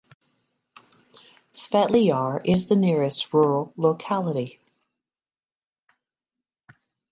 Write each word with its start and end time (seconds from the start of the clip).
Svetly 1.53 2.07
Yar 2.07 2.41
is 2.43 2.65
the 2.65 2.75
nearest 2.75 3.31
rural 3.31 3.71
locality. 3.77 4.59